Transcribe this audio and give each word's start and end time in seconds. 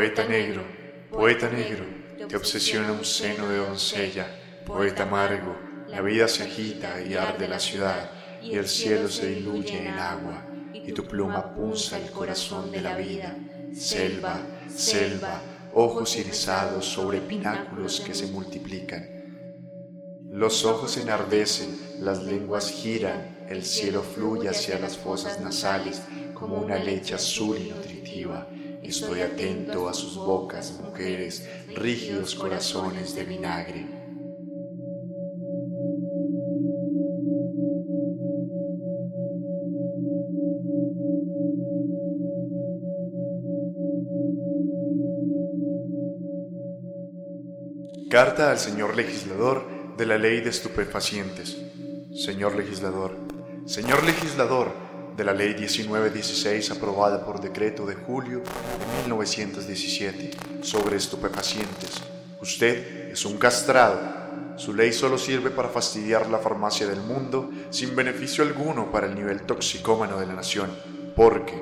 Poeta 0.00 0.24
negro, 0.24 0.62
poeta 1.10 1.50
negro, 1.50 1.84
te 2.26 2.34
obsesiona 2.34 2.90
un 2.90 3.04
seno 3.04 3.46
de 3.46 3.58
doncella, 3.58 4.26
poeta 4.64 5.02
amargo, 5.02 5.54
la 5.88 6.00
vida 6.00 6.26
se 6.26 6.44
agita 6.44 7.02
y 7.02 7.12
arde 7.12 7.46
la 7.46 7.60
ciudad, 7.60 8.10
y 8.42 8.56
el 8.56 8.66
cielo 8.66 9.10
se 9.10 9.26
diluye 9.26 9.76
en 9.76 9.98
agua, 9.98 10.46
y 10.72 10.90
tu 10.92 11.04
pluma 11.04 11.54
punza 11.54 11.98
el 11.98 12.10
corazón 12.12 12.72
de 12.72 12.80
la 12.80 12.96
vida. 12.96 13.36
Selva, 13.74 14.40
selva, 14.74 15.42
ojos 15.74 16.16
irisados 16.16 16.86
sobre 16.86 17.20
pináculos 17.20 18.00
que 18.00 18.14
se 18.14 18.28
multiplican. 18.28 19.06
Los 20.30 20.64
ojos 20.64 20.96
enardecen, 20.96 21.78
las 21.98 22.22
lenguas 22.22 22.70
giran, 22.70 23.44
el 23.50 23.62
cielo 23.66 24.02
fluye 24.02 24.48
hacia 24.48 24.78
las 24.78 24.96
fosas 24.96 25.38
nasales 25.42 26.00
como 26.32 26.56
una 26.56 26.78
leche 26.78 27.14
azul 27.14 27.58
y 27.58 27.68
nutritiva. 27.68 28.48
Estoy 28.82 29.20
atento 29.20 29.88
a 29.88 29.94
sus 29.94 30.16
bocas, 30.16 30.80
mujeres, 30.82 31.48
rígidos 31.74 32.34
corazones 32.34 33.14
de 33.14 33.24
vinagre. 33.24 33.86
Carta 48.10 48.50
al 48.50 48.58
señor 48.58 48.96
legislador 48.96 49.96
de 49.96 50.04
la 50.04 50.18
ley 50.18 50.40
de 50.40 50.50
estupefacientes. 50.50 51.58
Señor 52.12 52.56
legislador, 52.56 53.16
señor 53.66 54.02
legislador 54.02 54.89
de 55.20 55.26
la 55.26 55.34
ley 55.34 55.54
1916 55.54 56.70
aprobada 56.70 57.26
por 57.26 57.42
decreto 57.42 57.84
de 57.84 57.94
julio 57.94 58.38
de 58.38 59.02
1917 59.02 60.30
sobre 60.62 60.96
estupefacientes. 60.96 62.00
Usted 62.40 63.10
es 63.12 63.26
un 63.26 63.36
castrado. 63.36 64.00
Su 64.56 64.72
ley 64.72 64.94
solo 64.94 65.18
sirve 65.18 65.50
para 65.50 65.68
fastidiar 65.68 66.30
la 66.30 66.38
farmacia 66.38 66.86
del 66.86 67.02
mundo 67.02 67.50
sin 67.68 67.94
beneficio 67.94 68.42
alguno 68.42 68.90
para 68.90 69.08
el 69.08 69.14
nivel 69.14 69.42
toxicómano 69.42 70.18
de 70.18 70.26
la 70.26 70.32
nación. 70.32 70.70
Porque 71.14 71.52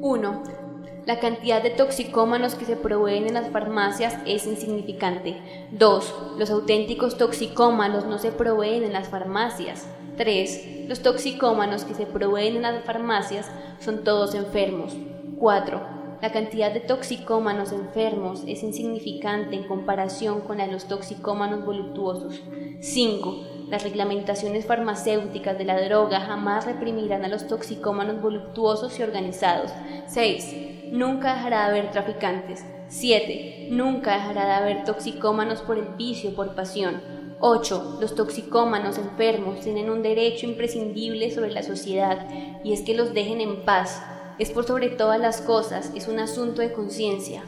1. 0.00 0.67
La 1.08 1.20
cantidad 1.20 1.62
de 1.62 1.70
toxicómanos 1.70 2.54
que 2.54 2.66
se 2.66 2.76
proveen 2.76 3.26
en 3.26 3.32
las 3.32 3.48
farmacias 3.48 4.14
es 4.26 4.46
insignificante. 4.46 5.38
2. 5.70 6.34
Los 6.36 6.50
auténticos 6.50 7.16
toxicómanos 7.16 8.04
no 8.04 8.18
se 8.18 8.30
proveen 8.30 8.84
en 8.84 8.92
las 8.92 9.08
farmacias. 9.08 9.88
3. 10.18 10.86
Los 10.86 11.00
toxicómanos 11.00 11.84
que 11.84 11.94
se 11.94 12.04
proveen 12.04 12.56
en 12.56 12.62
las 12.62 12.84
farmacias 12.84 13.50
son 13.80 14.04
todos 14.04 14.34
enfermos. 14.34 14.98
4. 15.38 15.80
La 16.20 16.30
cantidad 16.30 16.74
de 16.74 16.80
toxicómanos 16.80 17.72
enfermos 17.72 18.42
es 18.46 18.62
insignificante 18.62 19.56
en 19.56 19.66
comparación 19.66 20.42
con 20.42 20.58
la 20.58 20.66
de 20.66 20.72
los 20.72 20.88
toxicómanos 20.88 21.64
voluptuosos. 21.64 22.38
5. 22.80 23.44
Las 23.70 23.82
reglamentaciones 23.82 24.66
farmacéuticas 24.66 25.56
de 25.56 25.64
la 25.64 25.80
droga 25.80 26.20
jamás 26.20 26.66
reprimirán 26.66 27.24
a 27.24 27.28
los 27.28 27.46
toxicómanos 27.46 28.20
voluptuosos 28.20 28.98
y 28.98 29.02
organizados. 29.02 29.70
6 30.06 30.77
nunca 30.92 31.34
dejará 31.34 31.64
de 31.64 31.78
haber 31.78 31.90
traficantes. 31.90 32.64
7. 32.88 33.68
Nunca 33.70 34.14
dejará 34.14 34.46
de 34.46 34.52
haber 34.52 34.84
toxicómanos 34.84 35.60
por 35.60 35.78
el 35.78 35.88
vicio, 35.96 36.34
por 36.34 36.54
pasión. 36.54 37.02
8. 37.40 37.98
Los 38.00 38.14
toxicómanos 38.14 38.98
enfermos 38.98 39.60
tienen 39.60 39.90
un 39.90 40.02
derecho 40.02 40.46
imprescindible 40.46 41.30
sobre 41.30 41.52
la 41.52 41.62
sociedad 41.62 42.26
y 42.64 42.72
es 42.72 42.80
que 42.82 42.94
los 42.94 43.14
dejen 43.14 43.40
en 43.40 43.64
paz. 43.64 44.02
Es 44.38 44.50
por 44.50 44.66
sobre 44.66 44.88
todas 44.88 45.20
las 45.20 45.40
cosas, 45.40 45.92
es 45.94 46.08
un 46.08 46.18
asunto 46.18 46.62
de 46.62 46.72
conciencia. 46.72 47.44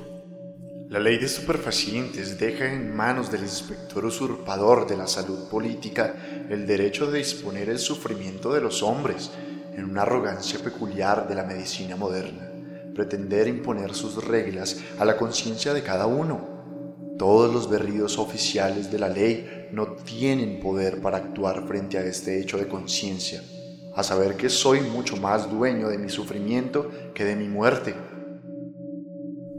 La 0.88 0.98
ley 0.98 1.18
de 1.18 1.28
superfacientes 1.28 2.38
deja 2.38 2.66
en 2.66 2.94
manos 2.94 3.30
del 3.30 3.42
inspector 3.42 4.04
usurpador 4.04 4.88
de 4.88 4.96
la 4.96 5.06
salud 5.06 5.48
política 5.48 6.16
el 6.50 6.66
derecho 6.66 7.10
de 7.10 7.18
disponer 7.18 7.68
el 7.68 7.78
sufrimiento 7.78 8.52
de 8.52 8.60
los 8.60 8.82
hombres 8.82 9.30
en 9.76 9.84
una 9.84 10.02
arrogancia 10.02 10.58
peculiar 10.58 11.28
de 11.28 11.36
la 11.36 11.44
medicina 11.44 11.94
moderna 11.94 12.49
pretender 13.00 13.48
imponer 13.48 13.94
sus 13.94 14.22
reglas 14.22 14.76
a 14.98 15.06
la 15.06 15.16
conciencia 15.16 15.72
de 15.72 15.82
cada 15.82 16.04
uno. 16.04 17.16
Todos 17.18 17.50
los 17.50 17.70
berridos 17.70 18.18
oficiales 18.18 18.92
de 18.92 18.98
la 18.98 19.08
ley 19.08 19.68
no 19.72 19.86
tienen 20.04 20.60
poder 20.60 21.00
para 21.00 21.16
actuar 21.16 21.66
frente 21.66 21.96
a 21.96 22.04
este 22.04 22.38
hecho 22.38 22.58
de 22.58 22.68
conciencia, 22.68 23.42
a 23.94 24.02
saber 24.02 24.36
que 24.36 24.50
soy 24.50 24.82
mucho 24.82 25.16
más 25.16 25.50
dueño 25.50 25.88
de 25.88 25.96
mi 25.96 26.10
sufrimiento 26.10 26.90
que 27.14 27.24
de 27.24 27.36
mi 27.36 27.48
muerte. 27.48 27.94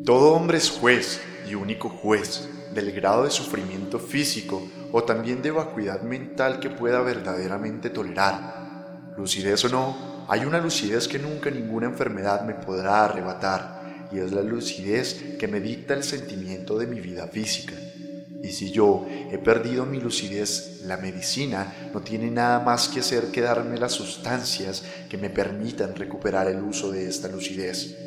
Todo 0.05 0.33
hombre 0.33 0.59
es 0.59 0.69
juez 0.69 1.19
y 1.49 1.55
único 1.55 1.89
juez 1.89 2.47
del 2.75 2.91
grado 2.91 3.23
de 3.23 3.31
sufrimiento 3.31 3.97
físico 3.97 4.61
o 4.91 5.01
también 5.01 5.41
de 5.41 5.49
vacuidad 5.49 6.03
mental 6.03 6.59
que 6.59 6.69
pueda 6.69 7.01
verdaderamente 7.01 7.89
tolerar. 7.89 9.13
Lucidez 9.17 9.65
o 9.65 9.69
no, 9.69 10.10
hay 10.31 10.45
una 10.45 10.61
lucidez 10.61 11.09
que 11.09 11.19
nunca 11.19 11.51
ninguna 11.51 11.87
enfermedad 11.87 12.45
me 12.45 12.53
podrá 12.53 13.03
arrebatar 13.03 13.81
y 14.13 14.19
es 14.19 14.31
la 14.31 14.41
lucidez 14.41 15.35
que 15.37 15.45
me 15.49 15.59
dicta 15.59 15.93
el 15.93 16.05
sentimiento 16.05 16.77
de 16.77 16.87
mi 16.87 17.01
vida 17.01 17.27
física. 17.27 17.73
Y 18.41 18.47
si 18.53 18.71
yo 18.71 19.05
he 19.29 19.37
perdido 19.37 19.85
mi 19.85 19.99
lucidez, 19.99 20.83
la 20.85 20.95
medicina 20.95 21.89
no 21.93 21.99
tiene 21.99 22.31
nada 22.31 22.61
más 22.61 22.87
que 22.87 23.01
hacer 23.01 23.25
que 23.25 23.41
darme 23.41 23.77
las 23.77 23.91
sustancias 23.91 24.85
que 25.09 25.17
me 25.17 25.29
permitan 25.29 25.95
recuperar 25.95 26.47
el 26.47 26.63
uso 26.63 26.93
de 26.93 27.09
esta 27.09 27.27
lucidez. 27.27 27.97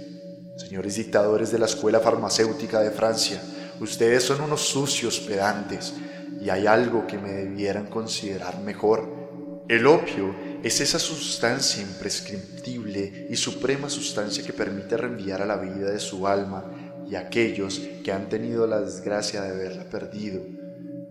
Señores 0.56 0.95
dictadores 0.95 1.53
de 1.53 1.59
la 1.59 1.67
Escuela 1.67 2.01
Farmacéutica 2.01 2.81
de 2.81 2.91
Francia, 2.91 3.43
ustedes 3.81 4.23
son 4.23 4.41
unos 4.41 4.62
sucios 4.62 5.21
pedantes 5.21 5.93
y 6.41 6.49
hay 6.49 6.67
algo 6.67 7.06
que 7.06 7.19
me 7.19 7.33
debieran 7.33 7.89
considerar 7.89 8.61
mejor. 8.62 9.65
El 9.69 9.87
opio 9.87 10.54
es 10.65 10.81
esa 10.81 10.99
sustancia 10.99 11.83
imprescriptible 11.83 13.27
y 13.29 13.37
suprema 13.37 13.91
sustancia 13.91 14.43
que 14.43 14.55
permite 14.55 14.97
reenviar 14.97 15.43
a 15.43 15.47
la 15.47 15.59
vida 15.59 15.91
de 15.91 16.01
su 16.01 16.27
alma 16.27 16.65
y 17.07 17.17
aquellos 17.17 17.83
que 18.03 18.11
han 18.11 18.31
tenido 18.31 18.67
la 18.67 18.81
desgracia 18.81 19.43
de 19.43 19.51
haberla 19.51 19.85
perdido. 19.85 20.41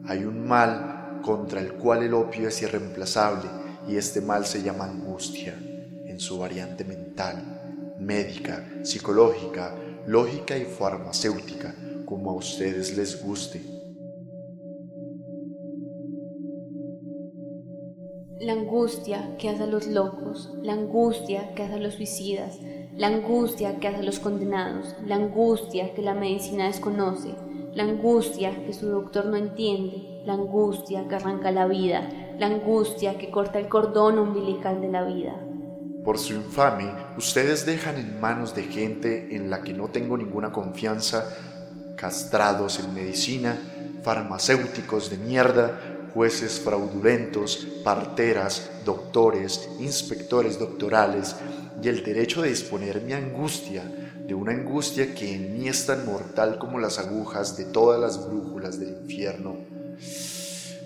Hay 0.05 0.23
un 0.25 0.47
mal 0.47 1.21
contra 1.23 1.61
el 1.61 1.73
cual 1.73 2.01
el 2.01 2.15
opio 2.15 2.47
es 2.47 2.63
irreemplazable 2.63 3.47
y 3.87 3.95
este 3.95 4.21
mal 4.21 4.47
se 4.47 4.63
llama 4.63 4.85
angustia 4.85 5.53
en 5.53 6.19
su 6.19 6.39
variante 6.39 6.83
mental, 6.83 7.95
médica, 7.99 8.67
psicológica, 8.81 9.75
lógica 10.07 10.57
y 10.57 10.65
farmacéutica, 10.65 11.75
como 12.05 12.31
a 12.31 12.33
ustedes 12.33 12.97
les 12.97 13.21
guste. 13.21 13.72
La 18.39 18.53
angustia 18.53 19.37
que 19.37 19.49
hace 19.49 19.63
a 19.63 19.67
los 19.67 19.87
locos, 19.87 20.51
la 20.61 20.73
angustia 20.73 21.53
que 21.53 21.63
hace 21.63 21.75
a 21.75 21.77
los 21.77 21.93
suicidas, 21.93 22.59
la 22.95 23.07
angustia 23.07 23.79
que 23.79 23.87
hace 23.87 23.99
a 23.99 24.03
los 24.03 24.19
condenados, 24.19 24.95
la 25.05 25.15
angustia 25.15 25.93
que 25.93 26.01
la 26.01 26.13
medicina 26.13 26.65
desconoce, 26.65 27.35
la 27.73 27.83
angustia 27.83 28.65
que 28.65 28.73
su 28.73 28.87
doctor 28.87 29.27
no 29.27 29.37
entiende, 29.37 30.21
la 30.25 30.33
angustia 30.33 31.07
que 31.07 31.15
arranca 31.15 31.51
la 31.51 31.67
vida, 31.67 32.09
la 32.37 32.47
angustia 32.47 33.17
que 33.17 33.29
corta 33.29 33.59
el 33.59 33.69
cordón 33.69 34.19
umbilical 34.19 34.81
de 34.81 34.89
la 34.89 35.03
vida. 35.03 35.35
Por 36.03 36.17
su 36.17 36.33
infame, 36.33 36.91
ustedes 37.17 37.65
dejan 37.65 37.97
en 37.97 38.19
manos 38.19 38.53
de 38.55 38.63
gente 38.63 39.35
en 39.35 39.49
la 39.49 39.61
que 39.61 39.73
no 39.73 39.87
tengo 39.87 40.17
ninguna 40.17 40.51
confianza, 40.51 41.25
castrados 41.95 42.79
en 42.79 42.93
medicina, 42.93 43.57
farmacéuticos 44.01 45.09
de 45.09 45.17
mierda, 45.17 45.92
jueces 46.13 46.59
fraudulentos, 46.59 47.67
parteras, 47.83 48.69
doctores, 48.85 49.69
inspectores 49.79 50.59
doctorales, 50.59 51.35
y 51.81 51.89
el 51.89 52.03
derecho 52.03 52.41
de 52.41 52.49
disponer 52.49 53.01
mi 53.01 53.13
angustia, 53.13 53.83
de 54.25 54.33
una 54.33 54.53
angustia 54.53 55.13
que 55.13 55.35
en 55.35 55.53
mí 55.53 55.67
es 55.67 55.85
tan 55.85 56.05
mortal 56.05 56.57
como 56.57 56.79
las 56.79 56.97
agujas 56.97 57.57
de 57.57 57.65
todas 57.65 57.99
las 57.99 58.25
brújulas 58.25 58.79
del 58.79 58.89
infierno. 59.01 59.57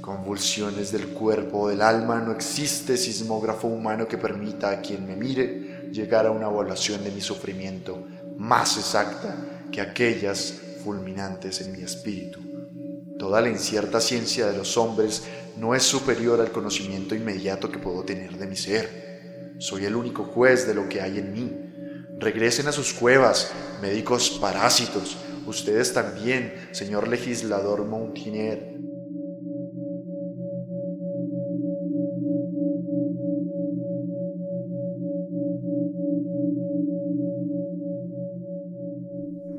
Convulsiones 0.02 0.92
del 0.92 1.10
cuerpo 1.10 1.60
o 1.60 1.68
del 1.68 1.82
alma, 1.82 2.20
no 2.22 2.32
existe 2.32 2.98
sismógrafo 2.98 3.68
humano 3.68 4.08
que 4.08 4.18
permita 4.18 4.72
a 4.72 4.82
quien 4.82 5.06
me 5.06 5.16
mire 5.16 5.90
llegar 5.92 6.26
a 6.26 6.32
una 6.32 6.48
evaluación 6.48 7.04
de 7.04 7.12
mi 7.12 7.22
sufrimiento 7.22 8.08
más 8.38 8.78
exacta 8.78 9.36
que 9.72 9.82
aquellas 9.82 10.54
fulminantes 10.84 11.62
en 11.62 11.74
mi 11.74 11.84
espíritu. 11.84 12.47
Toda 13.18 13.42
la 13.42 13.50
incierta 13.50 14.00
ciencia 14.00 14.48
de 14.48 14.58
los 14.58 14.78
hombres 14.78 15.24
no 15.58 15.74
es 15.74 15.84
superior 15.84 16.40
al 16.40 16.52
conocimiento 16.52 17.16
inmediato 17.16 17.72
que 17.72 17.80
puedo 17.80 18.04
tener 18.04 18.38
de 18.38 18.46
mi 18.46 18.56
ser. 18.56 19.56
Soy 19.58 19.86
el 19.86 19.96
único 19.96 20.24
juez 20.24 20.68
de 20.68 20.76
lo 20.76 20.88
que 20.88 21.02
hay 21.02 21.18
en 21.18 21.34
mí. 21.34 21.52
Regresen 22.20 22.68
a 22.68 22.72
sus 22.72 22.94
cuevas, 22.94 23.52
médicos 23.82 24.38
parásitos. 24.40 25.18
Ustedes 25.48 25.94
también, 25.94 26.70
señor 26.72 27.08
legislador 27.08 27.86
Montinier. 27.86 28.78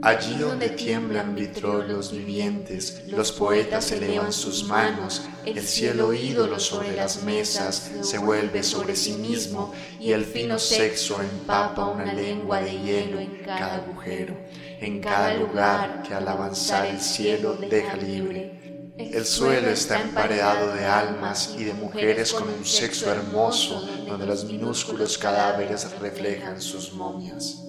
Allí 0.08 0.38
donde 0.38 0.70
tiemblan 0.70 1.34
vitrol 1.34 1.87
los 1.88 2.12
vivientes, 2.12 3.02
los 3.08 3.31
poetas 3.31 3.93
elevan 3.93 4.32
sus 4.32 4.64
manos, 4.64 5.28
el 5.44 5.60
cielo 5.60 6.14
ídolo 6.14 6.58
sobre 6.58 6.96
las 6.96 7.25
mesas 7.25 7.90
se 8.00 8.16
vuelve 8.16 8.62
sobre 8.62 8.96
sí 8.96 9.12
mismo 9.12 9.75
y 10.00 10.12
el 10.12 10.25
fino 10.25 10.58
sexo 10.58 11.20
empapa 11.20 11.84
una 11.84 12.10
lengua 12.10 12.62
de 12.62 12.78
hielo 12.78 13.20
en 13.20 13.43
cada 13.44 13.75
agujero, 13.75 14.34
en 14.81 14.99
cada 15.02 15.34
lugar 15.34 16.02
que 16.02 16.14
al 16.14 16.26
avanzar 16.26 16.87
el 16.87 17.02
cielo 17.02 17.58
deja 17.69 17.94
libre. 17.96 18.94
El 18.96 19.26
suelo 19.26 19.69
está 19.69 20.00
emparedado 20.00 20.72
de 20.72 20.87
almas 20.87 21.55
y 21.58 21.64
de 21.64 21.75
mujeres 21.75 22.32
con 22.32 22.49
un 22.49 22.64
sexo 22.64 23.12
hermoso, 23.12 23.87
donde 24.06 24.25
los 24.25 24.46
minúsculos 24.46 25.19
cadáveres 25.19 25.87
reflejan 26.00 26.62
sus 26.62 26.94
momias. 26.94 27.68